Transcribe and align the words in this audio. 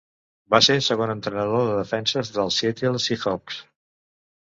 Va 0.55 0.59
ser 0.67 0.77
segon 0.85 1.13
entrenador 1.17 1.69
de 1.69 1.77
defenses 1.83 2.35
dels 2.41 2.61
Seattle 2.65 3.07
Seahawks. 3.07 3.65